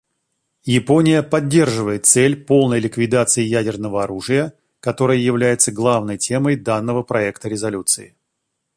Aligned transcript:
Япония 0.65 1.21
поддерживает 1.21 2.07
цель 2.07 2.35
полной 2.35 2.79
ликвидации 2.79 3.43
ядерного 3.43 4.01
оружия, 4.03 4.55
которая 4.79 5.17
является 5.19 5.71
главной 5.71 6.17
темой 6.17 6.55
данного 6.55 7.03
проекта 7.03 7.49
резолюции. 7.49 8.15